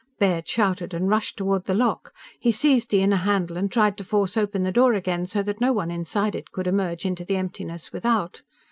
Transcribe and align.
Baird 0.17 0.47
shouted, 0.47 0.95
and 0.95 1.09
rushed 1.11 1.37
toward 1.37 1.65
the 1.65 1.75
lock. 1.75 2.11
He 2.39 2.51
seized 2.51 2.89
the 2.89 3.03
inner 3.03 3.17
handle 3.17 3.55
and 3.55 3.71
tried 3.71 3.99
to 3.99 4.03
force 4.03 4.35
open 4.35 4.63
the 4.63 4.71
door 4.71 4.93
again, 4.93 5.27
so 5.27 5.43
that 5.43 5.61
no 5.61 5.71
one 5.73 5.91
inside 5.91 6.33
it 6.33 6.49
could 6.49 6.65
emerge 6.65 7.05
into 7.05 7.23
the 7.23 7.37
emptiness 7.37 7.93
without. 7.93 8.41